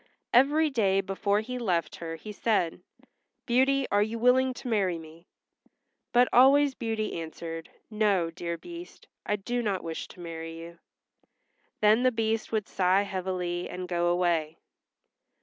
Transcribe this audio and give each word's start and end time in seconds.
Every 0.33 0.71
day 0.71 0.99
before 0.99 1.41
he 1.41 1.59
left 1.59 1.97
her 1.97 2.15
he 2.15 2.31
said, 2.31 2.81
"Beauty, 3.45 3.85
are 3.91 4.01
you 4.01 4.17
willing 4.17 4.51
to 4.55 4.67
marry 4.67 4.97
me?" 4.97 5.27
But 6.11 6.27
always 6.33 6.73
Beauty 6.73 7.21
answered, 7.21 7.69
"No, 7.91 8.31
dear 8.31 8.57
Beast, 8.57 9.07
I 9.27 9.35
do 9.35 9.61
not 9.61 9.83
wish 9.83 10.07
to 10.07 10.19
marry 10.19 10.57
you." 10.57 10.79
Then 11.81 12.01
the 12.01 12.11
Beast 12.11 12.51
would 12.51 12.67
sigh 12.67 13.03
heavily 13.03 13.69
and 13.69 13.87
go 13.87 14.07
away. 14.07 14.57